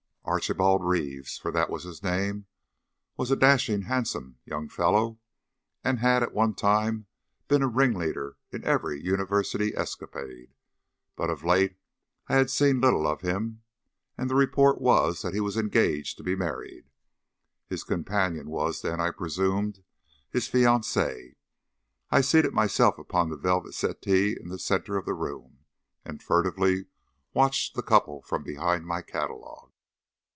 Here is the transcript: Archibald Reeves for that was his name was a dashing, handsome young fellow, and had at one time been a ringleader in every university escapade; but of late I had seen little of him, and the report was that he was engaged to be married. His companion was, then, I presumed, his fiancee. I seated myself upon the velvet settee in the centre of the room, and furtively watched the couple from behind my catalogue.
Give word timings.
Archibald 0.23 0.85
Reeves 0.85 1.37
for 1.37 1.51
that 1.51 1.69
was 1.69 1.83
his 1.83 2.01
name 2.01 2.45
was 3.17 3.31
a 3.31 3.35
dashing, 3.35 3.81
handsome 3.81 4.37
young 4.45 4.69
fellow, 4.69 5.19
and 5.83 5.99
had 5.99 6.23
at 6.23 6.31
one 6.31 6.53
time 6.53 7.07
been 7.49 7.61
a 7.63 7.67
ringleader 7.67 8.37
in 8.49 8.63
every 8.63 9.01
university 9.01 9.75
escapade; 9.75 10.53
but 11.17 11.29
of 11.29 11.43
late 11.43 11.75
I 12.29 12.35
had 12.35 12.49
seen 12.49 12.79
little 12.79 13.05
of 13.07 13.19
him, 13.21 13.63
and 14.17 14.29
the 14.29 14.35
report 14.35 14.79
was 14.79 15.21
that 15.23 15.33
he 15.33 15.41
was 15.41 15.57
engaged 15.57 16.15
to 16.17 16.23
be 16.23 16.35
married. 16.35 16.89
His 17.67 17.83
companion 17.83 18.47
was, 18.49 18.83
then, 18.83 19.01
I 19.01 19.11
presumed, 19.11 19.83
his 20.29 20.47
fiancee. 20.47 21.35
I 22.09 22.21
seated 22.21 22.53
myself 22.53 22.97
upon 22.97 23.29
the 23.29 23.37
velvet 23.37 23.73
settee 23.73 24.37
in 24.39 24.47
the 24.47 24.59
centre 24.59 24.95
of 24.95 25.05
the 25.05 25.13
room, 25.15 25.65
and 26.05 26.23
furtively 26.23 26.85
watched 27.33 27.75
the 27.75 27.83
couple 27.83 28.21
from 28.21 28.43
behind 28.43 28.85
my 28.85 29.01
catalogue. 29.01 29.67